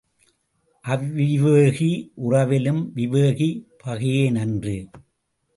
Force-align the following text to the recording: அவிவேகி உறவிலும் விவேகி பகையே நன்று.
அவிவேகி 0.85 2.11
உறவிலும் 2.15 2.91
விவேகி 2.95 3.49
பகையே 3.83 4.31
நன்று. 4.31 4.89